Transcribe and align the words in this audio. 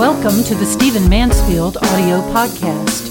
Welcome 0.00 0.42
to 0.44 0.54
the 0.54 0.64
Stephen 0.64 1.10
Mansfield 1.10 1.76
audio 1.76 2.22
podcast. 2.32 3.10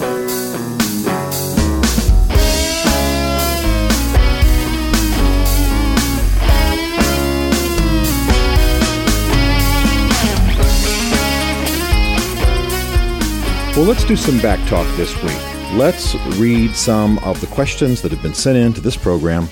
Well, 13.76 13.86
let's 13.86 14.04
do 14.04 14.16
some 14.16 14.40
back 14.40 14.58
talk 14.68 14.88
this 14.98 15.14
week. 15.22 15.32
Let's 15.74 16.16
read 16.40 16.72
some 16.72 17.20
of 17.20 17.40
the 17.40 17.46
questions 17.46 18.02
that 18.02 18.12
have 18.12 18.24
been 18.24 18.34
sent 18.34 18.58
in 18.58 18.74
to 18.74 18.82
this 18.82 18.98
program 18.98 19.48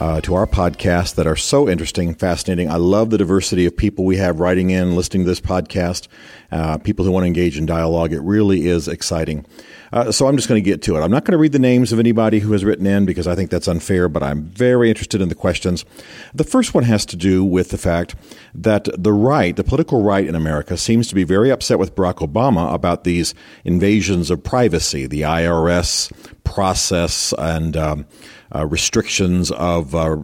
uh, 0.00 0.20
to 0.22 0.34
our 0.34 0.46
podcast 0.46 1.16
that 1.16 1.26
are 1.26 1.36
so 1.36 1.68
interesting, 1.68 2.14
fascinating. 2.14 2.70
I 2.70 2.76
love 2.76 3.10
the 3.10 3.18
diversity 3.18 3.66
of 3.66 3.76
people 3.76 4.06
we 4.06 4.16
have 4.16 4.40
writing 4.40 4.70
in, 4.70 4.96
listening 4.96 5.24
to 5.24 5.28
this 5.28 5.40
podcast, 5.40 6.08
uh, 6.50 6.78
people 6.78 7.04
who 7.04 7.10
want 7.10 7.24
to 7.24 7.26
engage 7.26 7.58
in 7.58 7.66
dialogue. 7.66 8.12
It 8.12 8.20
really 8.20 8.66
is 8.66 8.88
exciting. 8.88 9.44
Uh, 9.92 10.10
so 10.10 10.26
I'm 10.26 10.36
just 10.36 10.48
going 10.48 10.62
to 10.62 10.64
get 10.64 10.82
to 10.82 10.96
it. 10.96 11.00
I'm 11.00 11.10
not 11.10 11.24
going 11.24 11.32
to 11.32 11.38
read 11.38 11.52
the 11.52 11.58
names 11.58 11.92
of 11.92 11.98
anybody 11.98 12.38
who 12.38 12.52
has 12.52 12.64
written 12.64 12.86
in 12.86 13.04
because 13.04 13.26
I 13.26 13.34
think 13.34 13.50
that's 13.50 13.68
unfair, 13.68 14.08
but 14.08 14.22
I'm 14.22 14.44
very 14.44 14.88
interested 14.88 15.20
in 15.20 15.28
the 15.28 15.34
questions. 15.34 15.84
The 16.32 16.44
first 16.44 16.72
one 16.72 16.84
has 16.84 17.04
to 17.06 17.16
do 17.16 17.44
with 17.44 17.70
the 17.70 17.78
fact 17.78 18.14
that 18.54 18.88
the 18.96 19.12
right, 19.12 19.54
the 19.54 19.64
political 19.64 20.02
right 20.02 20.26
in 20.26 20.34
America, 20.34 20.76
seems 20.76 21.08
to 21.08 21.14
be 21.14 21.24
very 21.24 21.50
upset 21.50 21.78
with 21.78 21.94
Barack 21.94 22.26
Obama 22.26 22.72
about 22.72 23.04
these 23.04 23.34
invasions 23.64 24.30
of 24.30 24.42
privacy, 24.42 25.06
the 25.06 25.22
IRS 25.22 26.10
process, 26.44 27.34
and 27.36 27.76
um, 27.76 28.06
uh, 28.54 28.66
restrictions 28.66 29.50
of 29.52 29.94
uh, 29.94 30.16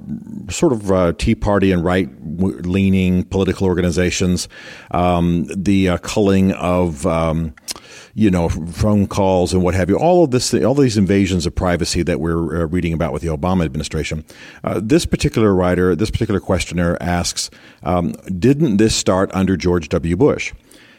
sort 0.49 0.73
of 0.73 0.91
uh, 0.91 1.13
Tea 1.13 1.35
Party 1.35 1.73
and 1.73 1.85
right 1.85 2.09
leaning 2.21 3.25
political 3.25 3.67
organizations, 3.67 4.49
um, 4.91 5.47
the 5.55 5.91
uh, 5.91 5.99
culling 5.99 6.53
of. 6.53 7.07
Um, 7.07 7.55
you 8.19 8.31
know, 8.31 8.49
phone 8.49 9.07
calls 9.07 9.53
and 9.53 9.63
what 9.63 9.75
have 9.75 9.91
you, 9.91 9.99
all 9.99 10.25
of 10.25 10.31
this, 10.31 10.55
all 10.55 10.73
these 10.73 10.97
invasions 10.97 11.45
of 11.45 11.55
privacy 11.55 12.03
that 12.03 12.19
we're 12.19 12.63
uh, 12.63 12.67
reading 12.67 12.95
about 12.95 13.13
with 13.13 13.21
the 13.21 13.29
Obama 13.29 13.63
administration. 13.63 14.25
This 14.77 15.05
particular 15.05 15.55
writer, 15.55 15.95
this 15.95 16.11
particular 16.11 16.41
questioner 16.41 16.97
asks, 16.99 17.51
um, 17.83 18.13
didn't 18.39 18.79
this 18.79 18.97
start 18.97 19.31
under 19.35 19.55
George 19.55 19.91
W. 19.91 20.17
Bush? 20.17 20.55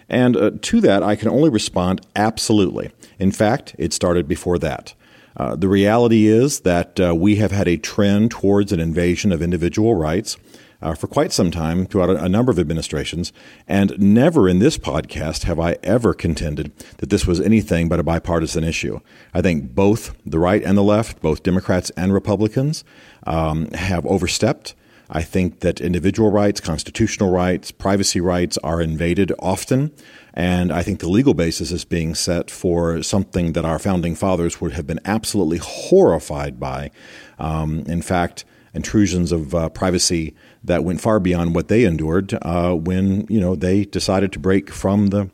And 0.10 0.38
uh, 0.38 0.52
to 0.62 0.82
that, 0.82 1.04
I 1.04 1.16
can 1.16 1.30
only 1.30 1.50
respond 1.50 2.02
absolutely. 2.16 2.92
In 3.20 3.32
fact, 3.32 3.76
it 3.78 3.94
started 3.94 4.28
before 4.28 4.58
that. 4.60 4.94
Uh, 5.38 5.56
the 5.56 5.68
reality 5.68 6.26
is 6.26 6.62
that 6.62 7.00
uh, 7.00 7.16
we 7.16 7.36
have 7.36 7.52
had 7.52 7.68
a 7.68 7.78
trend 7.78 8.32
towards 8.32 8.72
an 8.72 8.80
invasion 8.80 9.32
of 9.32 9.42
individual 9.42 9.94
rights 9.96 10.36
uh, 10.82 10.94
for 10.94 11.08
quite 11.08 11.32
some 11.32 11.52
time 11.52 11.86
throughout 11.86 12.10
a, 12.10 12.24
a, 12.24 12.30
number 12.30 12.52
of 12.52 12.60
administrations, 12.60 13.34
and 13.68 13.98
never 14.00 14.48
in 14.48 14.60
this 14.60 14.78
podcast 14.78 15.44
have 15.44 15.60
I 15.60 15.78
ever 15.84 16.14
contended 16.14 16.72
that 16.98 17.10
this 17.10 17.26
was 17.26 17.40
anything 17.40 17.90
but 17.90 18.00
a 18.00 18.04
bipartisan 18.04 18.64
issue. 18.64 19.00
I 19.34 19.42
think 19.42 19.74
both 19.74 20.16
the 20.26 20.40
right 20.40 20.64
and 20.64 20.78
the 20.78 20.84
left, 20.84 21.22
both 21.22 21.44
Democrats 21.44 21.90
and 21.92 22.14
Republicans, 22.14 22.84
um, 23.26 23.72
have 23.72 24.06
overstepped. 24.06 24.76
I 25.10 25.22
think 25.22 25.62
that 25.62 25.80
individual 25.80 26.32
rights, 26.32 26.60
constitutional 26.60 27.32
rights, 27.32 27.72
privacy 27.72 28.20
rights 28.20 28.58
are 28.60 28.82
invaded 28.82 29.32
often. 29.40 29.92
And 30.34 30.72
I 30.72 30.84
think 30.84 31.00
the 31.00 31.10
legal 31.10 31.34
basis 31.34 31.72
is 31.72 31.86
being 31.86 32.14
set 32.14 32.52
for 32.52 33.02
something 33.02 33.54
that 33.54 33.66
our 33.66 33.80
founding 33.80 34.16
fathers 34.16 34.62
would 34.62 34.74
have 34.74 34.86
been 34.86 35.00
absolutely 35.06 35.60
horrified 35.60 36.60
by. 36.60 36.92
Um, 37.40 37.80
in 37.88 38.02
fact, 38.02 38.46
intrusions 38.74 39.32
of 39.32 39.56
uh, 39.56 39.70
privacy 39.70 40.36
that 40.64 40.84
went 40.84 41.02
far 41.02 41.20
beyond 41.20 41.56
what 41.56 41.68
they 41.68 41.84
endured 41.84 42.38
uh, 42.42 42.74
when 42.74 43.26
you 43.28 43.40
know 43.40 43.56
they 43.56 43.86
decided 43.86 44.32
to 44.34 44.40
break 44.40 44.70
from 44.70 45.08
the 45.08 45.30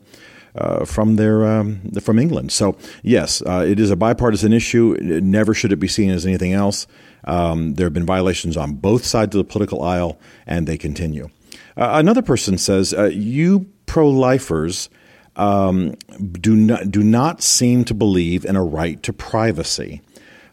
uh, 0.56 0.84
from 0.84 1.16
their 1.16 1.44
um, 1.44 1.80
from 2.00 2.18
England. 2.18 2.52
So 2.52 2.76
yes, 3.02 3.42
uh, 3.42 3.64
it 3.66 3.78
is 3.78 3.90
a 3.90 3.96
bipartisan 3.96 4.52
issue. 4.52 4.96
Never 5.00 5.52
should 5.52 5.72
it 5.72 5.76
be 5.76 5.88
seen 5.88 6.10
as 6.10 6.26
anything 6.26 6.52
else. 6.52 6.86
Um, 7.24 7.74
there 7.74 7.86
have 7.86 7.94
been 7.94 8.06
violations 8.06 8.56
on 8.56 8.74
both 8.74 9.04
sides 9.04 9.34
of 9.34 9.38
the 9.46 9.50
political 9.50 9.82
aisle, 9.82 10.18
and 10.46 10.66
they 10.66 10.76
continue. 10.76 11.30
Uh, 11.76 11.92
another 11.94 12.22
person 12.22 12.58
says, 12.58 12.92
uh, 12.94 13.04
"You 13.04 13.66
pro-lifers 13.86 14.88
um, 15.36 15.94
do 16.40 16.54
not 16.54 16.90
do 16.90 17.02
not 17.02 17.42
seem 17.42 17.84
to 17.84 17.94
believe 17.94 18.44
in 18.44 18.56
a 18.56 18.64
right 18.64 19.02
to 19.02 19.12
privacy." 19.12 20.00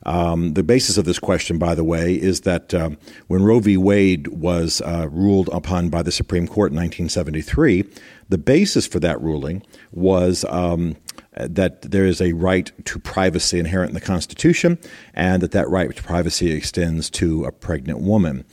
Um, 0.03 0.53
the 0.53 0.63
basis 0.63 0.97
of 0.97 1.05
this 1.05 1.19
question, 1.19 1.57
by 1.57 1.75
the 1.75 1.83
way, 1.83 2.15
is 2.15 2.41
that 2.41 2.73
uh, 2.73 2.91
when 3.27 3.43
Roe 3.43 3.59
v. 3.59 3.77
Wade 3.77 4.27
was 4.27 4.81
uh, 4.81 5.07
ruled 5.11 5.49
upon 5.53 5.89
by 5.89 6.01
the 6.01 6.11
Supreme 6.11 6.47
Court 6.47 6.71
in 6.71 6.77
1973, 6.77 7.85
the 8.29 8.37
basis 8.37 8.87
for 8.87 8.99
that 8.99 9.21
ruling 9.21 9.61
was 9.91 10.45
um, 10.45 10.95
that 11.33 11.81
there 11.83 12.05
is 12.05 12.21
a 12.21 12.33
right 12.33 12.71
to 12.85 12.99
privacy 12.99 13.59
inherent 13.59 13.89
in 13.89 13.95
the 13.95 14.01
Constitution, 14.01 14.79
and 15.13 15.41
that 15.43 15.51
that 15.51 15.69
right 15.69 15.95
to 15.95 16.03
privacy 16.03 16.51
extends 16.51 17.09
to 17.11 17.45
a 17.45 17.51
pregnant 17.51 18.01
woman. 18.01 18.45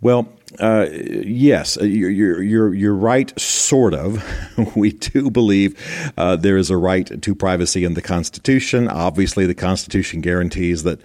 Well, 0.00 0.28
uh, 0.60 0.86
yes, 0.90 1.76
uh, 1.78 1.84
you're, 1.84 2.42
you're, 2.42 2.74
you're 2.74 2.94
right, 2.94 3.38
sort 3.38 3.94
of. 3.94 4.22
we 4.76 4.92
do 4.92 5.30
believe 5.30 5.78
uh, 6.16 6.36
there 6.36 6.56
is 6.56 6.70
a 6.70 6.76
right 6.76 7.20
to 7.22 7.34
privacy 7.34 7.84
in 7.84 7.94
the 7.94 8.02
Constitution. 8.02 8.88
Obviously, 8.88 9.46
the 9.46 9.54
Constitution 9.54 10.20
guarantees 10.20 10.82
that 10.84 11.00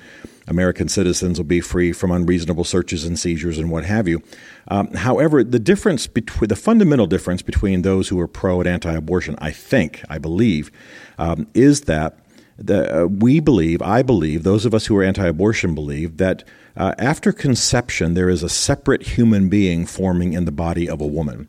American 0.47 0.87
citizens 0.87 1.39
will 1.39 1.45
be 1.45 1.61
free 1.61 1.93
from 1.93 2.11
unreasonable 2.11 2.63
searches 2.63 3.05
and 3.05 3.17
seizures 3.17 3.57
and 3.57 3.71
what 3.71 3.85
have 3.85 4.07
you. 4.07 4.21
Um, 4.67 4.93
however, 4.93 5.43
the 5.43 5.59
difference 5.59 6.07
between 6.07 6.47
the 6.47 6.55
fundamental 6.55 7.07
difference 7.07 7.41
between 7.41 7.81
those 7.81 8.09
who 8.09 8.19
are 8.19 8.27
pro 8.27 8.59
and 8.59 8.67
anti-abortion, 8.67 9.35
I 9.39 9.51
think, 9.51 10.03
I 10.09 10.17
believe, 10.17 10.71
um, 11.17 11.47
is 11.53 11.81
that 11.81 12.17
the, 12.65 13.03
uh, 13.03 13.07
we 13.07 13.39
believe, 13.39 13.81
I 13.81 14.01
believe, 14.01 14.43
those 14.43 14.65
of 14.65 14.73
us 14.73 14.85
who 14.85 14.97
are 14.97 15.03
anti-abortion 15.03 15.75
believe 15.75 16.17
that 16.17 16.43
uh, 16.75 16.93
after 16.97 17.31
conception, 17.31 18.13
there 18.13 18.29
is 18.29 18.43
a 18.43 18.49
separate 18.49 19.03
human 19.03 19.49
being 19.49 19.85
forming 19.85 20.33
in 20.33 20.45
the 20.45 20.51
body 20.51 20.89
of 20.89 21.01
a 21.01 21.07
woman. 21.07 21.47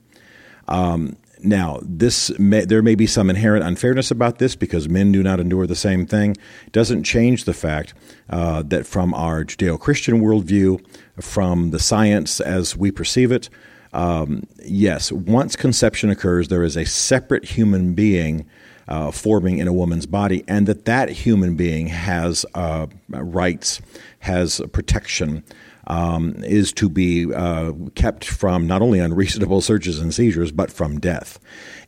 Um, 0.69 1.17
now, 1.45 1.81
this 1.83 2.37
may, 2.39 2.65
there 2.65 2.83
may 2.83 2.95
be 2.95 3.07
some 3.07 3.29
inherent 3.29 3.65
unfairness 3.65 4.11
about 4.11 4.39
this 4.39 4.55
because 4.55 4.89
men 4.89 5.13
do 5.13 5.23
not 5.23 5.41
endure 5.41 5.67
the 5.67 5.75
same 5.75 6.07
thing. 6.07 6.37
It 6.67 6.73
doesn't 6.73 7.03
change 7.05 7.45
the 7.45 7.53
fact 7.53 7.95
uh, 8.31 8.63
that 8.63 8.87
from 8.87 9.13
our 9.15 9.45
Judeo-Christian 9.45 10.21
worldview, 10.21 10.85
from 11.21 11.71
the 11.71 11.81
science 11.81 12.41
as 12.41 12.77
we 12.77 12.91
perceive 12.91 13.33
it, 13.33 13.49
um, 13.93 14.45
yes, 14.65 15.13
once 15.13 15.57
conception 15.57 16.11
occurs, 16.11 16.49
there 16.49 16.63
is 16.63 16.77
a 16.77 16.87
separate 16.87 17.45
human 17.45 17.95
being 17.95 18.47
uh, 18.89 19.11
forming 19.11 19.59
in 19.59 19.69
a 19.69 19.73
woman's 19.73 20.07
body, 20.07 20.45
and 20.49 20.67
that 20.67 20.85
that 20.85 21.09
human 21.09 21.55
being 21.55 21.89
has 21.89 22.45
uh, 22.55 22.87
rights, 23.09 23.81
has 24.21 24.61
protection, 24.73 25.45
um, 25.87 26.35
is 26.45 26.73
to 26.75 26.89
be 26.89 27.33
uh, 27.33 27.73
kept 27.95 28.25
from 28.25 28.67
not 28.67 28.83
only 28.83 28.99
unreasonable 28.99 29.61
searches 29.63 29.99
and 29.99 30.15
seizures, 30.15 30.53
but 30.53 30.71
from 30.71 31.01
death. 31.01 31.39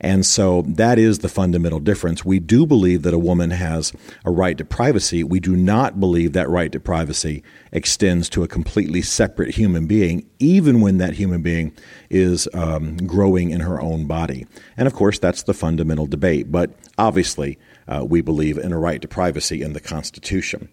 And 0.01 0.27
so 0.27 0.63
that 0.63 0.99
is 0.99 1.21
the 1.21 1.29
fundamental 1.29 1.81
difference. 1.81 2.25
We 2.25 2.39
do 2.39 2.67
believe 2.67 3.03
that 3.03 3.15
a 3.15 3.19
woman 3.19 3.51
has 3.51 3.93
a 4.25 4.31
right 4.31 4.59
to 4.59 4.65
privacy. 4.65 5.25
We 5.25 5.41
do 5.41 5.57
not 5.57 5.99
believe 5.99 6.33
that 6.33 6.49
right 6.49 6.71
to 6.73 6.81
privacy 6.81 7.43
extends 7.73 8.29
to 8.31 8.43
a 8.43 8.49
completely 8.49 9.03
separate 9.03 9.55
human 9.55 9.87
being, 9.87 10.29
even 10.39 10.81
when 10.81 10.99
that 10.99 11.15
human 11.15 11.43
being 11.43 11.73
is 12.11 12.49
um, 12.53 12.97
growing 12.99 13.51
in 13.51 13.61
her 13.61 13.81
own 13.81 14.07
body. 14.07 14.47
And 14.77 14.87
of 14.87 14.95
course, 14.95 15.19
that's 15.19 15.45
the 15.45 15.55
fundamental 15.55 16.07
debate. 16.07 16.53
But 16.53 16.73
obviously, 16.99 17.59
uh, 17.89 18.05
we 18.05 18.21
believe 18.21 18.59
in 18.59 18.73
a 18.73 18.79
right 18.79 19.01
to 19.03 19.09
privacy 19.09 19.63
in 19.63 19.73
the 19.73 19.81
Constitution. 19.81 20.69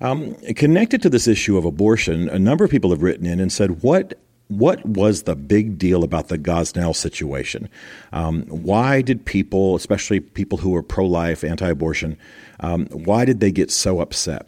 Um, 0.00 0.34
connected 0.54 1.02
to 1.02 1.10
this 1.10 1.26
issue 1.26 1.56
of 1.56 1.64
abortion, 1.64 2.28
a 2.28 2.38
number 2.38 2.64
of 2.64 2.70
people 2.70 2.90
have 2.90 3.02
written 3.02 3.26
in 3.26 3.40
and 3.40 3.52
said, 3.52 3.82
what 3.82 4.18
what 4.48 4.84
was 4.86 5.24
the 5.24 5.34
big 5.34 5.76
deal 5.76 6.04
about 6.04 6.28
the 6.28 6.38
Gosnell 6.38 6.94
situation? 6.94 7.68
Um, 8.12 8.42
why 8.42 9.02
did 9.02 9.24
people, 9.24 9.74
especially 9.74 10.20
people 10.20 10.58
who 10.58 10.74
are 10.76 10.84
pro 10.84 11.04
life, 11.04 11.42
anti 11.42 11.68
abortion, 11.68 12.16
um, 12.60 12.86
why 12.86 13.24
did 13.24 13.40
they 13.40 13.50
get 13.50 13.70
so 13.70 14.00
upset? 14.00 14.46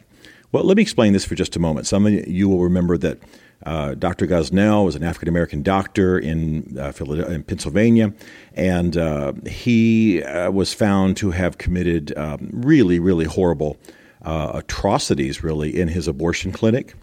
Well, 0.51 0.63
let 0.63 0.77
me 0.77 0.83
explain 0.83 1.13
this 1.13 1.25
for 1.25 1.35
just 1.35 1.55
a 1.55 1.59
moment. 1.59 1.85
Some 1.85 2.05
of 2.05 2.13
you 2.27 2.49
will 2.49 2.63
remember 2.63 2.97
that 2.97 3.19
uh, 3.65 3.93
Dr. 3.95 4.25
Gosnell 4.25 4.85
was 4.85 4.95
an 4.95 5.03
African 5.03 5.27
American 5.27 5.61
doctor 5.61 6.17
in, 6.17 6.77
uh, 6.77 6.93
in 7.03 7.43
Pennsylvania, 7.43 8.13
and 8.53 8.95
uh, 8.97 9.33
he 9.45 10.23
uh, 10.23 10.51
was 10.51 10.73
found 10.73 11.17
to 11.17 11.31
have 11.31 11.57
committed 11.57 12.17
um, 12.17 12.49
really, 12.53 12.99
really 12.99 13.25
horrible 13.25 13.77
uh, 14.23 14.51
atrocities, 14.53 15.43
really, 15.43 15.77
in 15.77 15.87
his 15.87 16.07
abortion 16.07 16.51
clinic. 16.51 16.95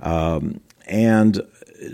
Um, 0.00 0.60
and 0.86 1.40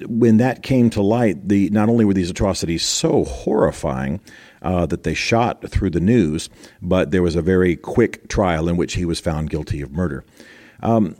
when 0.06 0.36
that 0.36 0.62
came 0.62 0.90
to 0.90 1.02
light, 1.02 1.48
the 1.48 1.70
not 1.70 1.88
only 1.88 2.04
were 2.04 2.14
these 2.14 2.30
atrocities 2.30 2.84
so 2.84 3.24
horrifying 3.24 4.20
uh, 4.60 4.86
that 4.86 5.02
they 5.02 5.14
shot 5.14 5.68
through 5.70 5.90
the 5.90 6.00
news, 6.00 6.48
but 6.80 7.10
there 7.10 7.22
was 7.22 7.34
a 7.34 7.42
very 7.42 7.76
quick 7.76 8.28
trial 8.28 8.68
in 8.68 8.76
which 8.76 8.94
he 8.94 9.04
was 9.04 9.20
found 9.20 9.50
guilty 9.50 9.80
of 9.80 9.90
murder. 9.92 10.24
Um, 10.82 11.16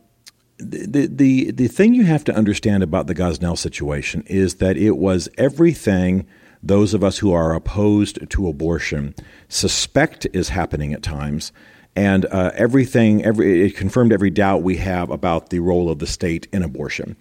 the, 0.63 1.07
the 1.07 1.51
the 1.51 1.69
thing 1.69 1.95
you 1.95 2.05
have 2.05 2.25
to 2.25 2.35
understand 2.35 2.83
about 2.83 3.07
the 3.07 3.15
Gosnell 3.15 3.59
situation 3.59 4.23
is 4.27 4.57
that 4.57 4.77
it 4.77 4.97
was 4.97 5.29
everything 5.39 6.27
those 6.63 6.95
of 6.95 7.03
us 7.03 7.19
who 7.19 7.33
are 7.33 7.55
opposed 7.55 8.31
to 8.31 8.49
abortion 8.49 9.15
suspect 9.49 10.27
is 10.33 10.49
happening 10.49 10.93
at 10.93 11.03
times. 11.03 11.53
And 11.95 12.25
uh, 12.27 12.53
everything, 12.55 13.25
every 13.25 13.67
it 13.67 13.77
confirmed 13.77 14.13
every 14.13 14.31
doubt 14.31 14.63
we 14.63 14.77
have 14.77 15.11
about 15.11 15.51
the 15.51 15.59
role 15.59 15.91
of 15.91 15.99
the 15.99 16.07
state 16.07 16.47
in 16.53 16.63
abortion. 16.63 17.17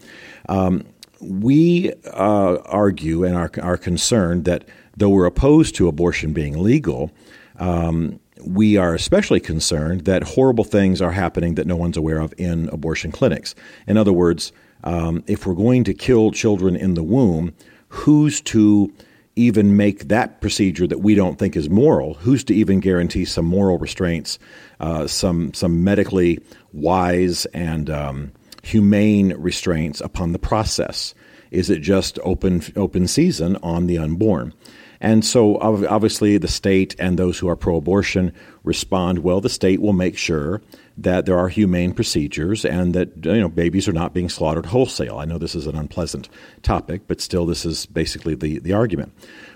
Um, 0.47 0.85
we 1.19 1.91
uh, 2.13 2.57
argue 2.65 3.25
and 3.25 3.35
are, 3.35 3.51
are 3.61 3.77
concerned 3.77 4.45
that 4.45 4.63
though 4.95 5.09
we're 5.09 5.25
opposed 5.25 5.75
to 5.75 5.87
abortion 5.87 6.31
being 6.33 6.63
legal, 6.63 7.11
um, 7.57 8.19
we 8.43 8.77
are 8.77 8.93
especially 8.93 9.39
concerned 9.39 10.01
that 10.01 10.23
horrible 10.23 10.63
things 10.63 11.01
are 11.01 11.11
happening 11.11 11.55
that 11.55 11.67
no 11.67 11.75
one's 11.75 11.97
aware 11.97 12.19
of 12.19 12.33
in 12.37 12.69
abortion 12.69 13.11
clinics. 13.11 13.55
In 13.87 13.97
other 13.97 14.13
words, 14.13 14.51
um, 14.83 15.23
if 15.27 15.45
we're 15.45 15.53
going 15.53 15.83
to 15.85 15.93
kill 15.93 16.31
children 16.31 16.75
in 16.75 16.95
the 16.95 17.03
womb, 17.03 17.53
who's 17.89 18.41
to 18.41 18.91
even 19.35 19.77
make 19.77 20.07
that 20.09 20.41
procedure 20.41 20.87
that 20.87 20.99
we 20.99 21.15
don't 21.15 21.39
think 21.39 21.55
is 21.55 21.69
moral? 21.69 22.15
Who's 22.15 22.43
to 22.45 22.53
even 22.53 22.79
guarantee 22.79 23.25
some 23.25 23.45
moral 23.45 23.77
restraints, 23.77 24.39
uh, 24.79 25.07
some 25.07 25.53
some 25.53 25.83
medically 25.83 26.39
wise 26.73 27.45
and 27.47 27.89
um, 27.89 28.31
humane 28.63 29.33
restraints 29.37 30.01
upon 30.01 30.33
the 30.33 30.39
process? 30.39 31.13
Is 31.49 31.69
it 31.69 31.79
just 31.79 32.19
open 32.23 32.61
open 32.75 33.07
season 33.07 33.57
on 33.63 33.87
the 33.87 33.97
unborn? 33.97 34.53
And 35.01 35.25
so, 35.25 35.57
obviously, 35.57 36.37
the 36.37 36.47
state 36.47 36.95
and 36.99 37.17
those 37.17 37.39
who 37.39 37.49
are 37.49 37.55
pro 37.55 37.75
abortion 37.75 38.31
respond 38.63 39.19
well, 39.19 39.41
the 39.41 39.49
state 39.49 39.81
will 39.81 39.93
make 39.93 40.15
sure 40.15 40.61
that 40.95 41.25
there 41.25 41.39
are 41.39 41.49
humane 41.49 41.93
procedures 41.93 42.63
and 42.63 42.93
that 42.93 43.25
you 43.25 43.41
know 43.41 43.49
babies 43.49 43.87
are 43.87 43.93
not 43.93 44.13
being 44.13 44.29
slaughtered 44.29 44.67
wholesale. 44.67 45.17
I 45.17 45.25
know 45.25 45.39
this 45.39 45.55
is 45.55 45.65
an 45.65 45.75
unpleasant 45.75 46.29
topic, 46.61 47.01
but 47.07 47.19
still, 47.19 47.47
this 47.47 47.65
is 47.65 47.87
basically 47.87 48.35
the, 48.35 48.59
the 48.59 48.73
argument. 48.73 49.13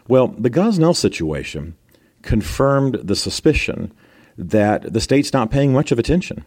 Well, 0.08 0.30
the 0.30 0.50
Gosnell 0.50 0.96
situation 0.96 1.76
confirmed 2.24 2.96
the 3.04 3.16
suspicion 3.16 3.94
that 4.40 4.92
the 4.94 5.00
state's 5.00 5.32
not 5.32 5.52
paying 5.52 5.72
much 5.72 5.92
of 5.92 6.00
attention. 6.00 6.44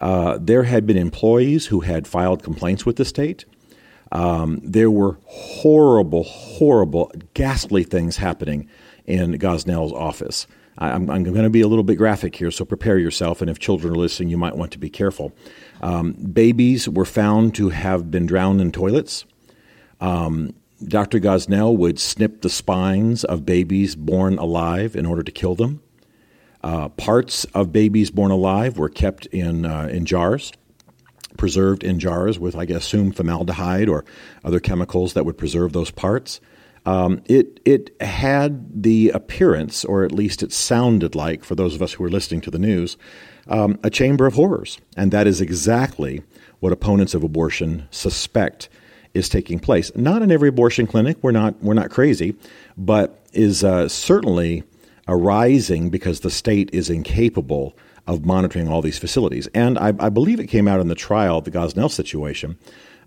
Uh, 0.00 0.36
there 0.40 0.64
had 0.64 0.84
been 0.84 0.96
employees 0.96 1.66
who 1.66 1.80
had 1.80 2.08
filed 2.08 2.42
complaints 2.42 2.84
with 2.84 2.96
the 2.96 3.04
state. 3.04 3.44
Um, 4.12 4.60
there 4.62 4.90
were 4.90 5.18
horrible, 5.24 6.24
horrible, 6.24 7.12
ghastly 7.34 7.82
things 7.84 8.16
happening 8.16 8.68
in 9.04 9.34
Gosnell's 9.34 9.92
office. 9.92 10.46
I, 10.78 10.90
am 10.90 11.06
going 11.06 11.34
to 11.34 11.50
be 11.50 11.62
a 11.62 11.68
little 11.68 11.84
bit 11.84 11.96
graphic 11.96 12.36
here, 12.36 12.50
so 12.50 12.64
prepare 12.64 12.98
yourself. 12.98 13.40
And 13.40 13.50
if 13.50 13.58
children 13.58 13.94
are 13.94 13.96
listening, 13.96 14.28
you 14.28 14.36
might 14.36 14.56
want 14.56 14.72
to 14.72 14.78
be 14.78 14.90
careful. 14.90 15.32
Um, 15.80 16.12
babies 16.12 16.88
were 16.88 17.06
found 17.06 17.54
to 17.54 17.70
have 17.70 18.10
been 18.10 18.26
drowned 18.26 18.60
in 18.60 18.72
toilets. 18.72 19.24
Um, 20.00 20.54
Dr. 20.86 21.18
Gosnell 21.18 21.76
would 21.76 21.98
snip 21.98 22.42
the 22.42 22.50
spines 22.50 23.24
of 23.24 23.46
babies 23.46 23.96
born 23.96 24.38
alive 24.38 24.94
in 24.94 25.06
order 25.06 25.22
to 25.22 25.32
kill 25.32 25.54
them. 25.54 25.82
Uh, 26.62 26.90
parts 26.90 27.44
of 27.54 27.72
babies 27.72 28.10
born 28.10 28.30
alive 28.30 28.76
were 28.76 28.88
kept 28.90 29.26
in 29.26 29.64
uh, 29.64 29.88
in 29.90 30.04
jars 30.04 30.52
preserved 31.36 31.84
in 31.84 31.98
jars 31.98 32.38
with, 32.38 32.56
I 32.56 32.64
guess, 32.64 32.84
assume 32.86 33.12
formaldehyde 33.12 33.88
or 33.88 34.04
other 34.44 34.60
chemicals 34.60 35.14
that 35.14 35.24
would 35.24 35.38
preserve 35.38 35.72
those 35.72 35.90
parts. 35.90 36.40
Um, 36.84 37.22
it 37.26 37.58
it 37.64 38.00
had 38.00 38.82
the 38.82 39.10
appearance, 39.10 39.84
or 39.84 40.04
at 40.04 40.12
least 40.12 40.42
it 40.42 40.52
sounded 40.52 41.14
like, 41.14 41.42
for 41.42 41.56
those 41.56 41.74
of 41.74 41.82
us 41.82 41.94
who 41.94 42.04
were 42.04 42.10
listening 42.10 42.40
to 42.42 42.50
the 42.50 42.60
news, 42.60 42.96
um, 43.48 43.78
a 43.82 43.90
chamber 43.90 44.26
of 44.26 44.34
horrors, 44.34 44.78
and 44.96 45.10
that 45.10 45.26
is 45.26 45.40
exactly 45.40 46.22
what 46.60 46.72
opponents 46.72 47.12
of 47.14 47.24
abortion 47.24 47.88
suspect 47.90 48.68
is 49.14 49.28
taking 49.28 49.58
place. 49.58 49.90
Not 49.96 50.22
in 50.22 50.30
every 50.30 50.48
abortion 50.48 50.86
clinic. 50.86 51.16
We're 51.22 51.32
not 51.32 51.60
we're 51.60 51.74
not 51.74 51.90
crazy, 51.90 52.36
but 52.76 53.20
is 53.32 53.64
uh, 53.64 53.88
certainly 53.88 54.62
arising 55.08 55.90
because 55.90 56.20
the 56.20 56.30
state 56.30 56.70
is 56.72 56.90
incapable 56.90 57.76
of 58.06 58.24
monitoring 58.24 58.68
all 58.68 58.82
these 58.82 58.98
facilities. 58.98 59.48
And 59.48 59.78
I, 59.78 59.92
I 59.98 60.08
believe 60.08 60.40
it 60.40 60.46
came 60.46 60.68
out 60.68 60.80
in 60.80 60.88
the 60.88 60.94
trial, 60.94 61.40
the 61.40 61.50
Gosnell 61.50 61.90
situation, 61.90 62.56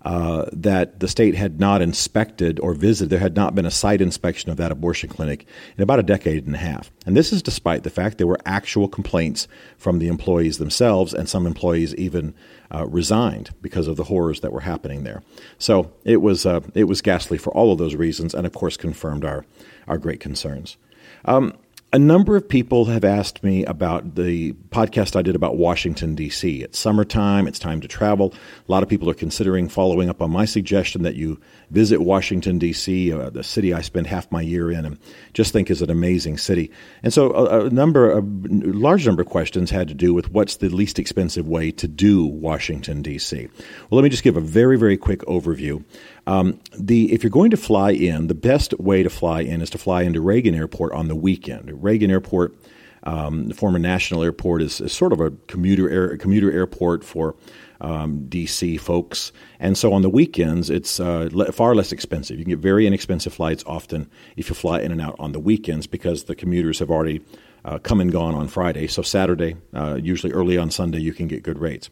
uh, 0.02 0.46
that 0.52 1.00
the 1.00 1.08
state 1.08 1.34
had 1.34 1.60
not 1.60 1.82
inspected 1.82 2.58
or 2.60 2.72
visited, 2.72 3.10
there 3.10 3.18
had 3.18 3.36
not 3.36 3.54
been 3.54 3.66
a 3.66 3.70
site 3.70 4.00
inspection 4.00 4.50
of 4.50 4.56
that 4.56 4.72
abortion 4.72 5.10
clinic 5.10 5.46
in 5.76 5.82
about 5.82 5.98
a 5.98 6.02
decade 6.02 6.46
and 6.46 6.54
a 6.54 6.58
half. 6.58 6.90
And 7.04 7.14
this 7.14 7.32
is 7.32 7.42
despite 7.42 7.82
the 7.82 7.90
fact 7.90 8.16
there 8.16 8.26
were 8.26 8.40
actual 8.46 8.88
complaints 8.88 9.46
from 9.76 9.98
the 9.98 10.08
employees 10.08 10.56
themselves, 10.56 11.12
and 11.12 11.28
some 11.28 11.46
employees 11.46 11.94
even 11.96 12.34
uh, 12.74 12.86
resigned 12.86 13.50
because 13.60 13.88
of 13.88 13.96
the 13.96 14.04
horrors 14.04 14.40
that 14.40 14.52
were 14.52 14.60
happening 14.60 15.04
there. 15.04 15.22
So 15.58 15.92
it 16.04 16.22
was, 16.22 16.46
uh, 16.46 16.60
it 16.74 16.84
was 16.84 17.02
ghastly 17.02 17.36
for 17.36 17.52
all 17.52 17.70
of 17.72 17.78
those 17.78 17.94
reasons, 17.94 18.34
and 18.34 18.46
of 18.46 18.54
course 18.54 18.78
confirmed 18.78 19.24
our, 19.24 19.44
our 19.86 19.98
great 19.98 20.20
concerns. 20.20 20.78
Um, 21.26 21.54
a 21.92 21.98
number 21.98 22.36
of 22.36 22.48
people 22.48 22.84
have 22.84 23.04
asked 23.04 23.42
me 23.42 23.64
about 23.64 24.14
the 24.14 24.52
podcast 24.70 25.16
I 25.16 25.22
did 25.22 25.34
about 25.34 25.56
Washington, 25.56 26.14
D.C. 26.14 26.62
It's 26.62 26.78
summertime, 26.78 27.48
it's 27.48 27.58
time 27.58 27.80
to 27.80 27.88
travel. 27.88 28.32
A 28.68 28.70
lot 28.70 28.84
of 28.84 28.88
people 28.88 29.10
are 29.10 29.14
considering 29.14 29.68
following 29.68 30.08
up 30.08 30.22
on 30.22 30.30
my 30.30 30.44
suggestion 30.44 31.02
that 31.02 31.16
you 31.16 31.40
visit 31.70 32.00
Washington, 32.00 32.60
D.C., 32.60 33.12
uh, 33.12 33.30
the 33.30 33.42
city 33.42 33.74
I 33.74 33.80
spend 33.80 34.06
half 34.06 34.30
my 34.30 34.40
year 34.40 34.70
in, 34.70 34.84
and 34.84 34.98
just 35.32 35.52
think 35.52 35.68
is 35.68 35.82
an 35.82 35.90
amazing 35.90 36.38
city. 36.38 36.70
And 37.02 37.12
so 37.12 37.32
a, 37.32 37.66
a 37.66 37.70
number, 37.70 38.12
a 38.12 38.22
large 38.22 39.04
number 39.04 39.22
of 39.22 39.28
questions 39.28 39.70
had 39.70 39.88
to 39.88 39.94
do 39.94 40.14
with 40.14 40.30
what's 40.30 40.56
the 40.56 40.68
least 40.68 41.00
expensive 41.00 41.48
way 41.48 41.72
to 41.72 41.88
do 41.88 42.24
Washington, 42.24 43.02
D.C. 43.02 43.48
Well, 43.90 44.00
let 44.00 44.04
me 44.04 44.10
just 44.10 44.22
give 44.22 44.36
a 44.36 44.40
very, 44.40 44.78
very 44.78 44.96
quick 44.96 45.20
overview. 45.22 45.82
Um, 46.30 46.60
the 46.78 47.12
if 47.12 47.24
you're 47.24 47.30
going 47.30 47.50
to 47.50 47.56
fly 47.56 47.90
in, 47.90 48.28
the 48.28 48.34
best 48.34 48.78
way 48.78 49.02
to 49.02 49.10
fly 49.10 49.40
in 49.40 49.60
is 49.60 49.70
to 49.70 49.78
fly 49.78 50.02
into 50.02 50.20
Reagan 50.20 50.54
Airport 50.54 50.92
on 50.92 51.08
the 51.08 51.16
weekend. 51.16 51.82
Reagan 51.82 52.08
Airport, 52.08 52.54
um, 53.02 53.48
the 53.48 53.54
former 53.54 53.80
national 53.80 54.22
airport, 54.22 54.62
is, 54.62 54.80
is 54.80 54.92
sort 54.92 55.12
of 55.12 55.20
a 55.20 55.32
commuter 55.48 55.90
air, 55.90 56.16
commuter 56.18 56.52
airport 56.52 57.02
for 57.02 57.34
um, 57.80 58.26
DC 58.28 58.78
folks. 58.78 59.32
And 59.58 59.76
so 59.76 59.92
on 59.92 60.02
the 60.02 60.10
weekends, 60.10 60.70
it's 60.70 61.00
uh, 61.00 61.30
le- 61.32 61.50
far 61.50 61.74
less 61.74 61.90
expensive. 61.90 62.38
You 62.38 62.44
can 62.44 62.50
get 62.50 62.60
very 62.60 62.86
inexpensive 62.86 63.34
flights 63.34 63.64
often 63.66 64.08
if 64.36 64.48
you 64.48 64.54
fly 64.54 64.82
in 64.82 64.92
and 64.92 65.00
out 65.00 65.16
on 65.18 65.32
the 65.32 65.40
weekends 65.40 65.88
because 65.88 66.24
the 66.24 66.36
commuters 66.36 66.78
have 66.78 66.90
already 66.92 67.22
uh, 67.64 67.78
come 67.78 68.00
and 68.00 68.12
gone 68.12 68.34
on 68.34 68.48
Friday. 68.48 68.86
So 68.86 69.02
Saturday, 69.02 69.56
uh, 69.74 69.98
usually 70.02 70.32
early 70.32 70.56
on 70.56 70.70
Sunday, 70.70 70.98
you 70.98 71.12
can 71.12 71.28
get 71.28 71.42
good 71.42 71.58
rates. 71.58 71.90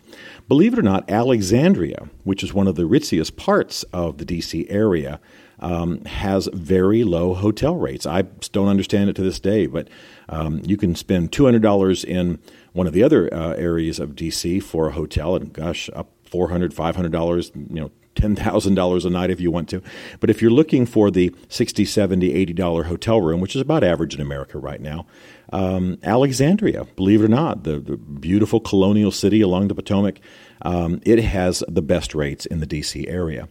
Believe 0.49 0.73
it 0.73 0.79
or 0.79 0.83
not, 0.83 1.09
Alexandria, 1.11 2.09
which 2.25 2.43
is 2.43 2.55
one 2.55 2.69
of 2.69 2.77
the 2.77 2.85
ritziest 2.85 3.37
parts 3.37 3.83
of 3.93 4.19
the 4.19 4.25
DC 4.25 4.67
area, 4.69 5.21
um, 5.61 6.05
has 6.05 6.49
very 6.53 7.05
low 7.05 7.35
hotel 7.35 7.77
rates. 7.77 8.07
I 8.07 8.23
don't 8.53 8.69
understand 8.69 9.11
it 9.11 9.17
to 9.17 9.23
this 9.23 9.41
day, 9.41 9.67
but 9.67 9.89
um, 10.29 10.63
you 10.65 10.77
can 10.77 10.95
spend 10.95 11.33
$200 11.33 12.05
in 12.05 12.39
one 12.73 12.87
of 12.87 12.93
the 12.93 13.03
other 13.03 13.33
uh, 13.33 13.55
areas 13.55 13.99
of 13.99 14.11
DC 14.11 14.63
for 14.63 14.89
a 14.89 14.93
hotel, 14.93 15.35
and 15.35 15.53
gosh, 15.53 15.91
up 15.95 16.11
$400, 16.31 16.73
$500, 16.73 17.71
you 17.75 17.81
know, 17.81 17.91
$10,000 18.15 19.05
a 19.05 19.11
night 19.11 19.31
if 19.31 19.41
you 19.41 19.51
want 19.51 19.69
to. 19.69 19.83
But 20.21 20.31
if 20.31 20.43
you're 20.43 20.51
looking 20.51 20.87
for 20.87 21.11
the 21.11 21.31
$60, 21.49 21.85
$70, 21.85 22.55
$80 22.55 22.85
hotel 22.87 23.21
room, 23.21 23.41
which 23.41 23.55
is 23.55 23.63
about 23.63 23.85
average 23.85 24.15
in 24.15 24.21
America 24.21 24.59
right 24.59 24.81
now, 24.81 25.07
um, 25.53 25.99
Alexandria, 26.03 26.85
believe 26.97 27.23
it 27.23 27.25
or 27.25 27.29
not, 27.29 27.65
the, 27.65 27.79
the, 27.79 27.97
beautiful 27.97 28.61
colonial 28.61 29.11
city 29.11 29.41
along 29.41 29.69
the 29.69 29.75
Potomac, 29.75 30.21
um, 30.63 31.01
it 31.05 31.19
has 31.21 31.65
the 31.69 31.81
best 31.81 32.15
rates 32.15 32.45
in 32.47 32.61
the 32.61 32.67
D.C. 32.67 33.09
area. 33.09 33.49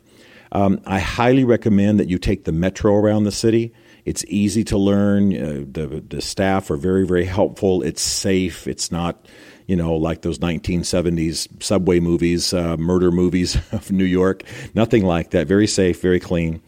Um, 0.51 0.79
I 0.85 0.99
highly 0.99 1.43
recommend 1.43 1.99
that 1.99 2.07
you 2.07 2.17
take 2.17 2.45
the 2.45 2.51
metro 2.51 2.95
around 2.95 3.23
the 3.23 3.31
city. 3.31 3.73
It's 4.05 4.23
easy 4.27 4.63
to 4.65 4.77
learn. 4.77 5.35
Uh, 5.35 5.65
the 5.69 6.03
the 6.07 6.21
staff 6.21 6.71
are 6.71 6.77
very 6.77 7.05
very 7.05 7.25
helpful. 7.25 7.83
It's 7.83 8.01
safe. 8.01 8.65
It's 8.65 8.89
not 8.91 9.25
you 9.65 9.75
know 9.75 9.95
like 9.95 10.21
those 10.21 10.39
1970s 10.39 11.61
subway 11.61 11.99
movies, 11.99 12.53
uh, 12.53 12.77
murder 12.77 13.11
movies 13.11 13.57
of 13.73 13.91
New 13.91 14.05
York. 14.05 14.43
Nothing 14.73 15.03
like 15.03 15.31
that. 15.31 15.47
Very 15.47 15.67
safe, 15.67 16.01
very 16.01 16.21
clean. 16.21 16.61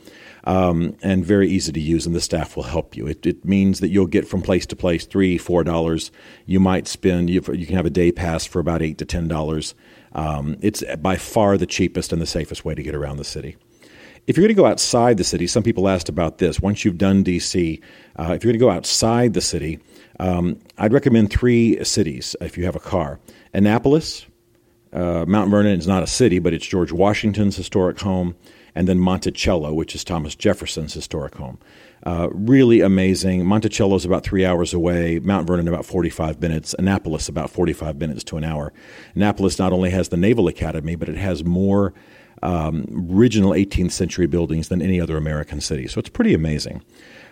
Um, 0.49 0.97
and 1.03 1.23
very 1.23 1.47
easy 1.47 1.71
to 1.71 1.79
use, 1.79 2.07
and 2.07 2.15
the 2.15 2.21
staff 2.21 2.55
will 2.55 2.63
help 2.63 2.97
you. 2.97 3.05
It, 3.05 3.23
it, 3.23 3.45
means 3.45 3.81
that 3.81 3.89
you'll 3.89 4.07
get 4.07 4.27
from 4.27 4.41
place 4.41 4.65
to 4.65 4.75
place 4.75 5.05
three, 5.05 5.37
four 5.37 5.63
dollars. 5.63 6.11
You 6.47 6.59
might 6.59 6.87
spend 6.87 7.29
you, 7.29 7.39
you, 7.53 7.67
can 7.67 7.75
have 7.75 7.85
a 7.85 7.91
day 7.91 8.11
pass 8.11 8.45
for 8.45 8.59
about 8.59 8.81
eight 8.81 8.97
to 8.97 9.05
ten 9.05 9.27
dollars. 9.27 9.75
Um, 10.13 10.57
it's 10.61 10.83
by 11.01 11.17
far 11.17 11.55
the 11.55 11.67
cheapest 11.67 12.11
and 12.11 12.19
the 12.19 12.25
safest 12.25 12.65
way 12.65 12.73
to 12.73 12.81
get 12.81 12.95
around 12.95 13.17
the 13.17 13.23
city. 13.23 13.57
If 14.25 14.37
you're 14.37 14.41
going 14.41 14.55
to 14.55 14.59
go 14.59 14.65
outside 14.65 15.17
the 15.17 15.23
city, 15.23 15.45
some 15.45 15.61
people 15.61 15.87
asked 15.87 16.09
about 16.09 16.39
this. 16.39 16.59
Once 16.59 16.83
you've 16.83 16.97
done 16.97 17.23
DC, 17.23 17.79
uh, 18.17 18.33
if 18.33 18.43
you're 18.43 18.51
going 18.51 18.59
to 18.59 18.65
go 18.65 18.71
outside 18.71 19.35
the 19.35 19.41
city, 19.41 19.77
um, 20.19 20.57
I'd 20.79 20.93
recommend 20.93 21.29
three 21.29 21.83
cities 21.83 22.35
if 22.41 22.57
you 22.57 22.65
have 22.65 22.75
a 22.75 22.79
car 22.79 23.19
Annapolis, 23.53 24.25
uh, 24.93 25.25
Mount 25.27 25.51
Vernon 25.51 25.77
is 25.77 25.87
not 25.87 26.01
a 26.01 26.07
city, 26.07 26.39
but 26.39 26.53
it's 26.53 26.65
George 26.65 26.91
Washington's 26.91 27.55
historic 27.55 27.99
home, 27.99 28.35
and 28.75 28.87
then 28.87 28.99
Monticello, 28.99 29.73
which 29.73 29.95
is 29.95 30.03
Thomas 30.03 30.35
Jefferson's 30.35 30.93
historic 30.93 31.35
home. 31.35 31.59
Uh, 32.05 32.29
really 32.31 32.81
amazing. 32.81 33.45
Monticello 33.45 33.95
is 33.95 34.05
about 34.05 34.23
three 34.23 34.45
hours 34.45 34.73
away, 34.73 35.19
Mount 35.19 35.47
Vernon 35.47 35.67
about 35.67 35.85
45 35.85 36.41
minutes, 36.41 36.73
Annapolis 36.79 37.27
about 37.27 37.49
45 37.49 37.97
minutes 37.97 38.23
to 38.25 38.37
an 38.37 38.43
hour. 38.43 38.71
Annapolis 39.15 39.59
not 39.59 39.73
only 39.73 39.89
has 39.89 40.09
the 40.09 40.17
Naval 40.17 40.47
Academy, 40.47 40.95
but 40.95 41.09
it 41.09 41.17
has 41.17 41.43
more 41.43 41.93
um, 42.41 43.09
original 43.11 43.51
18th 43.51 43.91
century 43.91 44.27
buildings 44.27 44.69
than 44.69 44.81
any 44.81 45.01
other 45.01 45.17
American 45.17 45.59
city. 45.59 45.87
So 45.87 45.99
it's 45.99 46.09
pretty 46.09 46.33
amazing. 46.33 46.83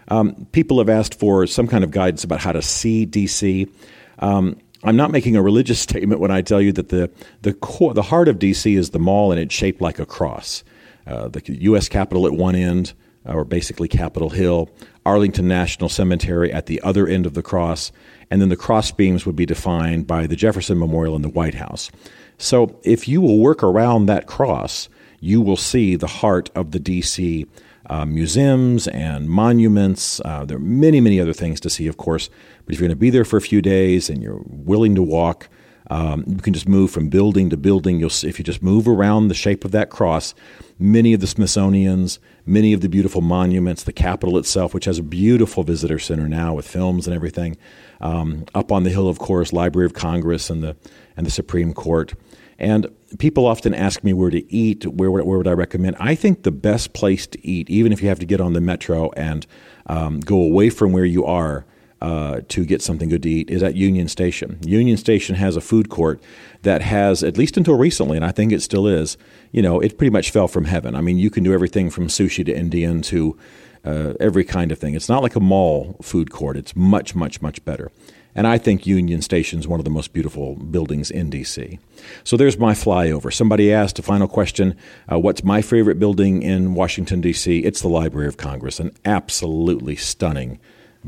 Um, 0.10 0.48
people 0.52 0.80
have 0.80 0.90
asked 0.90 1.20
for 1.20 1.48
some 1.48 1.68
kind 1.68 1.84
of 1.84 1.92
guidance 1.92 2.24
about 2.24 2.40
how 2.40 2.52
to 2.52 2.62
see 2.62 3.06
DC. 3.06 3.72
Um, 4.20 4.58
I'm 4.84 4.96
not 4.96 5.12
making 5.12 5.36
a 5.36 5.42
religious 5.42 5.80
statement 5.88 6.22
when 6.22 6.32
I 6.32 6.42
tell 6.42 6.62
you 6.62 6.72
that 6.74 6.90
the 6.90 7.10
the 7.42 7.54
core, 7.54 7.94
the 7.94 8.02
heart 8.02 8.28
of 8.28 8.40
DC 8.40 8.78
is 8.78 8.92
the 8.92 9.00
mall, 9.00 9.32
and 9.32 9.40
it's 9.40 9.54
shaped 9.54 9.82
like 9.82 10.00
a 10.00 10.06
cross. 10.06 10.64
Uh, 11.08 11.30
the 11.30 11.42
U.S. 11.62 11.88
Capitol 11.88 12.28
at 12.28 12.34
one 12.34 12.56
end, 12.56 12.94
or 13.26 13.46
basically 13.46 13.88
Capitol 13.88 14.30
Hill, 14.30 14.70
Arlington 15.06 15.48
National 15.48 15.90
Cemetery 15.90 16.52
at 16.52 16.66
the 16.66 16.82
other 16.82 17.08
end 17.08 17.26
of 17.26 17.34
the 17.34 17.42
cross, 17.42 17.92
and 18.30 18.42
then 18.42 18.50
the 18.50 18.58
cross 18.58 18.92
beams 18.92 19.26
would 19.26 19.36
be 19.36 19.46
defined 19.46 20.08
by 20.08 20.28
the 20.28 20.36
Jefferson 20.36 20.78
Memorial 20.78 21.16
and 21.16 21.24
the 21.24 21.30
White 21.30 21.56
House. 21.56 21.90
So 22.38 22.80
if 22.84 23.08
you 23.08 23.22
will 23.22 23.40
work 23.40 23.64
around 23.64 24.06
that 24.06 24.28
cross, 24.28 24.90
you 25.20 25.42
will 25.42 25.58
see 25.58 25.96
the 25.96 26.08
heart 26.08 26.50
of 26.56 26.72
the 26.72 26.80
DC 26.80 27.48
uh, 27.90 28.06
museums 28.06 28.88
and 28.90 29.30
monuments. 29.30 30.22
Uh, 30.24 30.46
there 30.46 30.58
are 30.58 30.62
many, 30.62 31.02
many 31.02 31.20
other 31.20 31.34
things 31.34 31.60
to 31.62 31.70
see, 31.70 31.88
of 31.88 31.98
course. 31.98 32.30
But 32.66 32.74
if 32.74 32.80
you're 32.80 32.88
going 32.88 32.98
to 32.98 33.00
be 33.00 33.10
there 33.10 33.26
for 33.26 33.38
a 33.38 33.42
few 33.42 33.62
days 33.62 34.10
and 34.10 34.22
you're 34.22 34.44
willing 34.46 34.94
to 34.96 35.02
walk, 35.02 35.50
um, 35.90 36.24
you 36.28 36.38
can 36.38 36.54
just 36.54 36.68
move 36.68 36.92
from 36.92 37.10
building 37.10 37.50
to 37.50 37.58
building. 37.58 38.00
You'll 38.00 38.10
see, 38.10 38.28
if 38.28 38.40
you 38.40 38.46
just 38.46 38.62
move 38.62 38.88
around 38.88 39.28
the 39.28 39.34
shape 39.34 39.64
of 39.66 39.72
that 39.72 39.90
cross, 39.90 40.34
many 40.80 41.14
of 41.14 41.22
the 41.22 41.28
Smithsonian's, 41.28 42.20
many 42.46 42.74
of 42.74 42.82
the 42.82 42.90
beautiful 42.90 43.22
monuments, 43.22 43.84
the 43.84 43.94
Capitol 43.94 44.38
itself, 44.38 44.74
which 44.74 44.86
has 44.86 45.00
a 45.00 45.04
beautiful 45.04 45.64
visitor 45.64 46.00
center 46.00 46.28
now 46.28 46.54
with 46.54 46.68
films 46.68 47.08
and 47.08 47.16
everything. 47.16 47.58
Um, 48.02 48.46
up 48.54 48.72
on 48.72 48.84
the 48.84 48.90
hill, 48.90 49.08
of 49.08 49.20
course, 49.20 49.54
Library 49.54 49.86
of 49.86 49.94
Congress 49.94 50.50
and 50.50 50.64
the 50.64 50.76
and 51.16 51.26
the 51.26 51.32
Supreme 51.32 51.74
Court. 51.74 52.14
And 52.60 52.88
people 53.20 53.46
often 53.46 53.74
ask 53.74 54.04
me 54.04 54.14
where 54.14 54.30
to 54.30 54.52
eat, 54.54 54.86
where, 54.86 55.12
where 55.12 55.38
would 55.38 55.48
I 55.48 55.52
recommend? 55.52 55.96
I 56.00 56.16
think 56.16 56.44
the 56.44 56.52
best 56.52 56.94
place 56.94 57.28
to 57.28 57.48
eat, 57.48 57.70
even 57.70 57.92
if 57.92 58.02
you 58.02 58.10
have 58.10 58.20
to 58.20 58.26
get 58.26 58.42
on 58.42 58.54
the 58.54 58.62
metro 58.62 59.12
and 59.12 59.46
um, 59.88 60.20
go 60.20 60.42
away 60.42 60.70
from 60.70 60.92
where 60.92 61.06
you 61.06 61.26
are 61.26 61.66
uh, 62.02 62.42
to 62.50 62.66
get 62.66 62.82
something 62.82 63.10
good 63.10 63.24
to 63.24 63.30
eat, 63.30 63.50
is 63.50 63.64
at 63.64 63.76
Union 63.76 64.08
Station. 64.08 64.60
Union 64.64 64.98
Station 64.98 65.36
has 65.36 65.56
a 65.56 65.62
food 65.62 65.90
court 65.90 66.22
that 66.62 66.82
has, 66.82 67.24
at 67.24 67.38
least 67.38 67.58
until 67.58 67.76
recently, 67.76 68.18
and 68.18 68.26
I 68.26 68.32
think 68.32 68.52
it 68.52 68.62
still 68.62 68.88
is, 68.88 69.18
you 69.52 69.62
know, 69.62 69.80
it 69.80 69.98
pretty 69.98 70.12
much 70.12 70.32
fell 70.32 70.48
from 70.48 70.66
heaven. 70.66 70.96
I 70.96 71.02
mean, 71.02 71.18
you 71.18 71.30
can 71.30 71.44
do 71.44 71.54
everything 71.54 71.90
from 71.90 72.08
sushi 72.08 72.46
to 72.46 72.56
Indian 72.56 73.02
to 73.04 73.38
uh, 73.84 74.14
every 74.20 74.44
kind 74.44 74.72
of 74.72 74.80
thing. 74.80 74.94
It's 74.94 75.10
not 75.10 75.24
like 75.24 75.36
a 75.36 75.40
mall 75.40 75.98
food 76.02 76.32
court, 76.32 76.58
it's 76.58 76.76
much, 76.76 77.16
much, 77.16 77.42
much 77.42 77.64
better. 77.66 77.92
And 78.36 78.46
I 78.46 78.60
think 78.60 78.86
Union 78.86 79.24
Station 79.24 79.58
is 79.58 79.68
one 79.68 79.80
of 79.80 79.84
the 79.84 79.90
most 79.90 80.14
beautiful 80.14 80.56
buildings 80.56 81.10
in 81.10 81.32
D.C. 81.32 81.80
So 82.24 82.38
there's 82.38 82.60
my 82.60 82.74
flyover. 82.74 83.34
Somebody 83.34 83.74
asked 83.74 83.98
a 83.98 84.04
final 84.04 84.28
question 84.28 84.78
uh, 85.12 85.18
What's 85.18 85.44
my 85.44 85.64
favorite 85.64 85.98
building 85.98 86.44
in 86.44 86.76
Washington, 86.76 87.20
D.C.? 87.20 87.60
It's 87.60 87.82
the 87.82 87.88
Library 87.88 88.28
of 88.28 88.38
Congress, 88.38 88.80
an 88.80 88.92
absolutely 89.04 89.96
stunning 89.96 90.60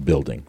building. 0.03 0.47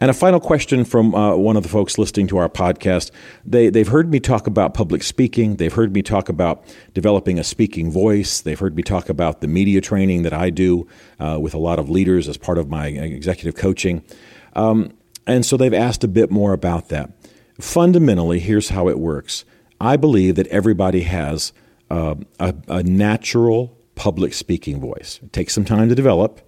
And 0.00 0.10
a 0.10 0.14
final 0.14 0.40
question 0.40 0.84
from 0.84 1.14
uh, 1.14 1.36
one 1.36 1.56
of 1.56 1.62
the 1.62 1.68
folks 1.68 1.98
listening 1.98 2.26
to 2.28 2.38
our 2.38 2.48
podcast. 2.48 3.10
They, 3.44 3.70
they've 3.70 3.88
heard 3.88 4.10
me 4.10 4.20
talk 4.20 4.46
about 4.46 4.74
public 4.74 5.02
speaking. 5.02 5.56
They've 5.56 5.72
heard 5.72 5.92
me 5.92 6.02
talk 6.02 6.28
about 6.28 6.64
developing 6.94 7.38
a 7.38 7.44
speaking 7.44 7.90
voice. 7.90 8.40
They've 8.40 8.58
heard 8.58 8.76
me 8.76 8.82
talk 8.82 9.08
about 9.08 9.40
the 9.40 9.48
media 9.48 9.80
training 9.80 10.22
that 10.22 10.32
I 10.32 10.50
do 10.50 10.86
uh, 11.18 11.38
with 11.40 11.54
a 11.54 11.58
lot 11.58 11.78
of 11.78 11.88
leaders 11.88 12.28
as 12.28 12.36
part 12.36 12.58
of 12.58 12.68
my 12.68 12.88
executive 12.88 13.54
coaching. 13.54 14.02
Um, 14.54 14.92
and 15.26 15.44
so 15.44 15.56
they've 15.56 15.74
asked 15.74 16.04
a 16.04 16.08
bit 16.08 16.30
more 16.30 16.52
about 16.52 16.88
that. 16.88 17.10
Fundamentally, 17.60 18.38
here's 18.38 18.68
how 18.68 18.88
it 18.88 18.98
works 18.98 19.44
I 19.80 19.96
believe 19.96 20.36
that 20.36 20.46
everybody 20.48 21.02
has 21.02 21.52
uh, 21.90 22.16
a, 22.38 22.54
a, 22.68 22.82
natural 22.82 23.76
public 23.94 24.34
speaking 24.34 24.80
voice. 24.80 25.20
It 25.22 25.32
takes 25.32 25.54
some 25.54 25.64
time 25.64 25.88
to 25.88 25.94
develop. 25.94 26.40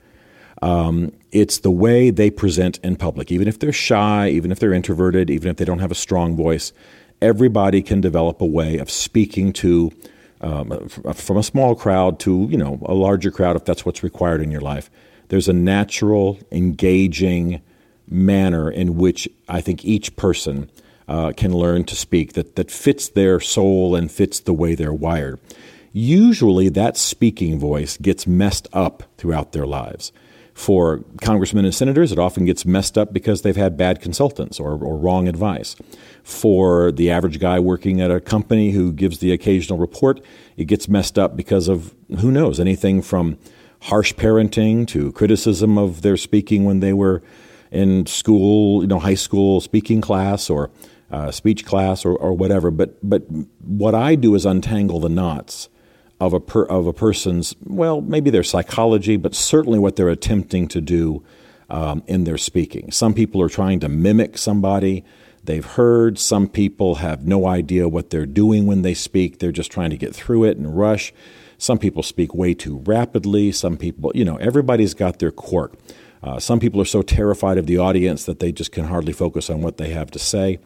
Um, 0.62 1.12
it's 1.30 1.58
the 1.58 1.70
way 1.70 2.10
they 2.10 2.30
present 2.30 2.78
in 2.82 2.96
public. 2.96 3.30
Even 3.30 3.48
if 3.48 3.58
they're 3.58 3.72
shy, 3.72 4.28
even 4.28 4.50
if 4.50 4.58
they're 4.58 4.72
introverted, 4.72 5.30
even 5.30 5.50
if 5.50 5.56
they 5.56 5.64
don't 5.64 5.78
have 5.78 5.90
a 5.90 5.96
strong 5.96 6.36
voice, 6.36 6.72
everybody 7.20 7.82
can 7.82 8.00
develop 8.00 8.40
a 8.40 8.46
way 8.46 8.78
of 8.78 8.90
speaking 8.90 9.52
to 9.52 9.92
um, 10.40 10.88
from 10.88 11.36
a 11.36 11.42
small 11.42 11.74
crowd 11.74 12.20
to 12.20 12.46
you 12.48 12.56
know 12.56 12.78
a 12.86 12.94
larger 12.94 13.30
crowd 13.30 13.56
if 13.56 13.64
that's 13.64 13.84
what's 13.84 14.02
required 14.02 14.40
in 14.40 14.50
your 14.50 14.60
life. 14.60 14.90
There's 15.28 15.48
a 15.48 15.52
natural, 15.52 16.38
engaging, 16.50 17.60
manner 18.10 18.70
in 18.70 18.96
which 18.96 19.28
I 19.48 19.60
think 19.60 19.84
each 19.84 20.16
person 20.16 20.70
uh, 21.06 21.32
can 21.36 21.52
learn 21.52 21.84
to 21.84 21.96
speak 21.96 22.34
that, 22.34 22.56
that 22.56 22.70
fits 22.70 23.08
their 23.08 23.40
soul 23.40 23.94
and 23.94 24.10
fits 24.10 24.40
the 24.40 24.52
way 24.52 24.74
they're 24.74 24.92
wired. 24.92 25.38
Usually, 25.92 26.68
that 26.70 26.96
speaking 26.96 27.58
voice 27.58 27.96
gets 27.96 28.26
messed 28.26 28.68
up 28.72 29.02
throughout 29.16 29.52
their 29.52 29.66
lives. 29.66 30.12
For 30.58 31.04
congressmen 31.22 31.64
and 31.64 31.72
senators, 31.72 32.10
it 32.10 32.18
often 32.18 32.44
gets 32.44 32.66
messed 32.66 32.98
up 32.98 33.12
because 33.12 33.42
they've 33.42 33.54
had 33.54 33.76
bad 33.76 34.02
consultants 34.02 34.58
or, 34.58 34.72
or 34.72 34.98
wrong 34.98 35.28
advice. 35.28 35.76
For 36.24 36.90
the 36.90 37.12
average 37.12 37.38
guy 37.38 37.60
working 37.60 38.00
at 38.00 38.10
a 38.10 38.18
company 38.18 38.72
who 38.72 38.92
gives 38.92 39.20
the 39.20 39.30
occasional 39.30 39.78
report, 39.78 40.20
it 40.56 40.64
gets 40.64 40.88
messed 40.88 41.16
up 41.16 41.36
because 41.36 41.68
of 41.68 41.94
who 42.18 42.32
knows, 42.32 42.58
anything 42.58 43.02
from 43.02 43.38
harsh 43.82 44.12
parenting 44.14 44.84
to 44.88 45.12
criticism 45.12 45.78
of 45.78 46.02
their 46.02 46.16
speaking 46.16 46.64
when 46.64 46.80
they 46.80 46.92
were 46.92 47.22
in 47.70 48.04
school, 48.06 48.82
you 48.82 48.88
know, 48.88 48.98
high 48.98 49.14
school 49.14 49.60
speaking 49.60 50.00
class 50.00 50.50
or 50.50 50.72
uh, 51.12 51.30
speech 51.30 51.64
class 51.64 52.04
or, 52.04 52.16
or 52.16 52.32
whatever. 52.32 52.72
But 52.72 52.98
but 53.08 53.22
what 53.60 53.94
I 53.94 54.16
do 54.16 54.34
is 54.34 54.44
untangle 54.44 54.98
the 54.98 55.08
knots 55.08 55.68
of 56.20 56.32
a 56.32 56.40
per, 56.40 56.64
of 56.64 56.86
a 56.86 56.92
person's 56.92 57.54
well, 57.64 58.00
maybe 58.00 58.30
their 58.30 58.42
psychology, 58.42 59.16
but 59.16 59.34
certainly 59.34 59.78
what 59.78 59.96
they're 59.96 60.08
attempting 60.08 60.68
to 60.68 60.80
do 60.80 61.24
um, 61.70 62.02
in 62.06 62.24
their 62.24 62.38
speaking. 62.38 62.90
Some 62.90 63.14
people 63.14 63.42
are 63.42 63.48
trying 63.48 63.80
to 63.80 63.88
mimic 63.88 64.38
somebody 64.38 65.04
they've 65.44 65.64
heard. 65.64 66.18
Some 66.18 66.48
people 66.48 66.96
have 66.96 67.26
no 67.26 67.46
idea 67.46 67.88
what 67.88 68.10
they're 68.10 68.26
doing 68.26 68.66
when 68.66 68.82
they 68.82 68.94
speak. 68.94 69.38
They're 69.38 69.52
just 69.52 69.70
trying 69.70 69.90
to 69.90 69.96
get 69.96 70.14
through 70.14 70.44
it 70.44 70.56
and 70.56 70.76
rush. 70.76 71.12
Some 71.58 71.78
people 71.78 72.02
speak 72.02 72.34
way 72.34 72.54
too 72.54 72.78
rapidly. 72.86 73.52
Some 73.52 73.76
people, 73.76 74.12
you 74.14 74.24
know, 74.24 74.36
everybody's 74.36 74.94
got 74.94 75.18
their 75.18 75.32
quirk. 75.32 75.74
Uh, 76.22 76.38
some 76.38 76.58
people 76.58 76.80
are 76.80 76.86
so 76.86 77.02
terrified 77.02 77.58
of 77.58 77.66
the 77.66 77.78
audience 77.78 78.24
that 78.24 78.40
they 78.40 78.52
just 78.52 78.72
can 78.72 78.84
hardly 78.84 79.12
focus 79.12 79.50
on 79.50 79.62
what 79.62 79.76
they 79.76 79.90
have 79.90 80.10
to 80.12 80.18
say. 80.18 80.58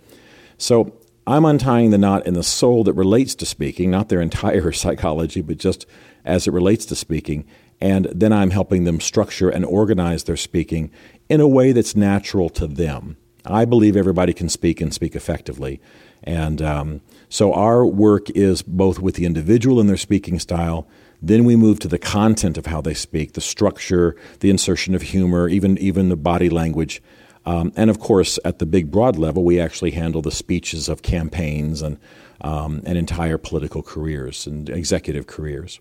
So 0.56 0.94
I'm 1.26 1.44
untying 1.44 1.90
the 1.90 1.98
knot 1.98 2.26
in 2.26 2.34
the 2.34 2.42
soul 2.42 2.84
that 2.84 2.94
relates 2.94 3.34
to 3.36 3.46
speaking, 3.46 3.90
not 3.90 4.08
their 4.08 4.20
entire 4.20 4.72
psychology, 4.72 5.40
but 5.40 5.58
just 5.58 5.86
as 6.24 6.46
it 6.46 6.52
relates 6.52 6.84
to 6.86 6.96
speaking. 6.96 7.44
And 7.80 8.06
then 8.14 8.32
I'm 8.32 8.50
helping 8.50 8.84
them 8.84 9.00
structure 9.00 9.48
and 9.48 9.64
organize 9.64 10.24
their 10.24 10.36
speaking 10.36 10.90
in 11.28 11.40
a 11.40 11.48
way 11.48 11.72
that's 11.72 11.96
natural 11.96 12.48
to 12.50 12.66
them. 12.66 13.16
I 13.44 13.64
believe 13.64 13.96
everybody 13.96 14.32
can 14.32 14.48
speak 14.48 14.80
and 14.80 14.94
speak 14.94 15.16
effectively. 15.16 15.80
And 16.22 16.62
um, 16.62 17.00
so 17.28 17.52
our 17.52 17.84
work 17.84 18.30
is 18.30 18.62
both 18.62 19.00
with 19.00 19.16
the 19.16 19.26
individual 19.26 19.80
and 19.80 19.88
their 19.88 19.96
speaking 19.96 20.38
style, 20.38 20.86
then 21.20 21.44
we 21.44 21.56
move 21.56 21.78
to 21.80 21.88
the 21.88 21.98
content 21.98 22.58
of 22.58 22.66
how 22.66 22.80
they 22.80 22.94
speak, 22.94 23.32
the 23.32 23.40
structure, 23.40 24.16
the 24.40 24.50
insertion 24.50 24.94
of 24.94 25.02
humor, 25.02 25.48
even 25.48 25.78
even 25.78 26.08
the 26.08 26.16
body 26.16 26.50
language. 26.50 27.02
Um, 27.44 27.72
and 27.76 27.90
of 27.90 27.98
course, 27.98 28.38
at 28.44 28.58
the 28.58 28.66
big 28.66 28.90
broad 28.90 29.16
level, 29.16 29.44
we 29.44 29.58
actually 29.60 29.92
handle 29.92 30.22
the 30.22 30.30
speeches 30.30 30.88
of 30.88 31.02
campaigns 31.02 31.82
and 31.82 31.98
um, 32.42 32.82
and 32.84 32.98
entire 32.98 33.38
political 33.38 33.82
careers 33.82 34.46
and 34.46 34.68
executive 34.68 35.26
careers. 35.26 35.80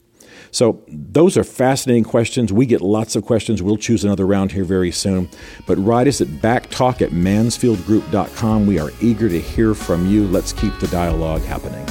So 0.51 0.83
those 0.87 1.37
are 1.37 1.43
fascinating 1.43 2.03
questions. 2.03 2.53
We 2.53 2.65
get 2.65 2.81
lots 2.81 3.15
of 3.15 3.25
questions. 3.25 3.61
We'll 3.61 3.77
choose 3.77 4.03
another 4.03 4.25
round 4.25 4.51
here 4.51 4.63
very 4.63 4.91
soon. 4.91 5.29
But 5.65 5.77
write 5.77 6.07
us 6.07 6.21
at 6.21 6.27
backtalk 6.27 7.01
at 7.01 7.09
mansfieldgroup.com. 7.09 8.67
We 8.67 8.79
are 8.79 8.91
eager 9.01 9.27
to 9.27 9.39
hear 9.39 9.73
from 9.73 10.07
you. 10.07 10.27
Let's 10.27 10.53
keep 10.53 10.77
the 10.79 10.87
dialogue 10.87 11.41
happening. 11.41 11.85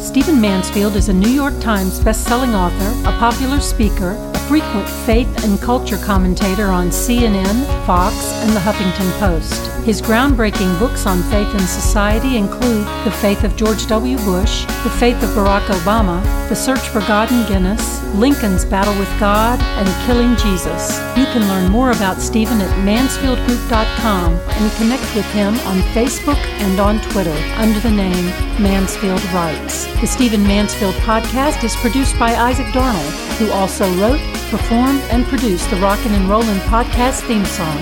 Stephen 0.00 0.40
Mansfield 0.40 0.96
is 0.96 1.08
a 1.08 1.12
New 1.12 1.28
York 1.28 1.54
Times 1.60 2.00
bestselling 2.00 2.54
author, 2.54 3.08
a 3.08 3.12
popular 3.18 3.60
speaker, 3.60 4.14
frequent 4.50 4.88
faith 5.06 5.44
and 5.44 5.60
culture 5.60 5.96
commentator 5.98 6.66
on 6.70 6.88
CNN, 6.88 7.64
Fox, 7.86 8.16
and 8.42 8.50
the 8.50 8.58
Huffington 8.58 9.08
Post. 9.20 9.70
His 9.86 10.02
groundbreaking 10.02 10.76
books 10.80 11.06
on 11.06 11.22
faith 11.30 11.46
and 11.54 11.62
society 11.62 12.36
include 12.36 12.84
The 13.04 13.12
Faith 13.12 13.44
of 13.44 13.54
George 13.54 13.86
W. 13.86 14.16
Bush, 14.18 14.64
The 14.82 14.90
Faith 14.98 15.22
of 15.22 15.30
Barack 15.30 15.66
Obama, 15.66 16.20
The 16.48 16.56
Search 16.56 16.80
for 16.88 16.98
God 17.02 17.30
and 17.30 17.46
Guinness, 17.46 18.02
Lincoln's 18.16 18.64
Battle 18.64 18.98
with 18.98 19.20
God, 19.20 19.60
and 19.60 20.06
Killing 20.06 20.34
Jesus. 20.34 20.98
You 21.16 21.26
can 21.26 21.46
learn 21.46 21.70
more 21.70 21.92
about 21.92 22.20
Stephen 22.20 22.60
at 22.60 22.84
mansfieldgroup.com 22.84 24.32
and 24.32 24.72
connect 24.72 25.14
with 25.14 25.26
him 25.32 25.54
on 25.60 25.78
Facebook 25.94 26.44
and 26.58 26.80
on 26.80 27.00
Twitter 27.12 27.38
under 27.54 27.78
the 27.78 27.90
name 27.90 28.26
Mansfield 28.60 29.22
Writes. 29.26 29.86
The 30.00 30.08
Stephen 30.08 30.42
Mansfield 30.42 30.96
podcast 31.06 31.62
is 31.62 31.76
produced 31.76 32.18
by 32.18 32.34
Isaac 32.34 32.66
Darnold, 32.74 33.38
who 33.38 33.52
also 33.52 33.88
wrote, 33.94 34.20
performed, 34.50 35.00
and 35.10 35.24
produced 35.26 35.70
the 35.70 35.76
Rockin' 35.76 36.12
and 36.12 36.28
Rollin' 36.28 36.58
podcast 36.60 37.22
theme 37.26 37.44
song. 37.44 37.78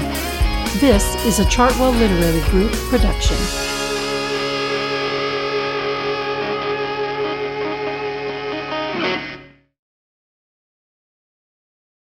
This 0.81 1.15
is 1.25 1.41
a 1.41 1.45
Chartwell 1.45 1.99
Literary 1.99 2.43
Group 2.51 2.73
production. 2.91 3.78